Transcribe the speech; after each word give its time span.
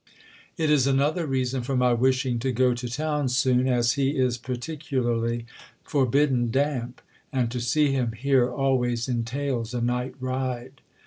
It 0.57 0.71
is 0.71 0.87
another 0.87 1.27
reason 1.27 1.61
for 1.61 1.75
my 1.77 1.93
wishing 1.93 2.39
to 2.39 2.51
go 2.51 2.73
to 2.73 2.89
town 2.89 3.29
soon, 3.29 3.67
as 3.67 3.91
he 3.93 4.17
is 4.17 4.39
particularly 4.39 5.45
forbidden 5.83 6.49
damp, 6.49 7.03
and 7.31 7.51
to 7.51 7.61
see 7.61 7.91
him 7.91 8.13
here 8.13 8.49
always 8.49 9.07
entails 9.07 9.75
a 9.75 9.81
night 9.81 10.15
ride." 10.19 10.81